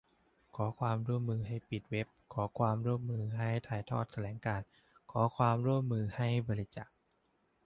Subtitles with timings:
[0.55, 4.67] ขอความร่วมมือให้ปิดเว็บ ขอความร่วมมือให้ถ่ายทอดแถลงการณ์
[5.11, 6.89] ขอความร่วมมือให้บริจาค